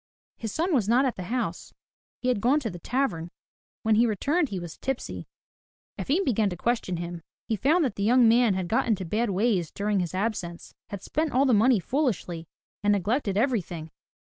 His 0.35 0.51
son 0.51 0.73
was 0.73 0.89
not 0.89 1.05
at 1.05 1.15
the 1.15 1.25
house. 1.25 1.75
He 2.23 2.29
had 2.29 2.41
gone 2.41 2.59
to 2.61 2.71
the 2.71 2.79
tavern. 2.79 3.29
When 3.83 3.93
he 3.93 4.07
returned 4.07 4.49
he 4.49 4.57
was 4.57 4.79
tipsy. 4.79 5.27
Efim 5.99 6.25
began 6.25 6.49
to 6.49 6.57
question 6.57 6.97
him. 6.97 7.21
He 7.47 7.55
found 7.55 7.85
that 7.85 7.97
the 7.97 8.01
young 8.03 8.27
man 8.27 8.55
had 8.55 8.67
got 8.67 8.87
into 8.87 9.05
bad 9.05 9.29
ways 9.29 9.69
during 9.69 9.99
his 9.99 10.15
absence, 10.15 10.73
had 10.89 11.03
spent 11.03 11.31
all 11.31 11.45
the 11.45 11.53
money 11.53 11.79
foolishly 11.79 12.47
and 12.81 12.93
neglected 12.93 13.37
everything. 13.37 13.91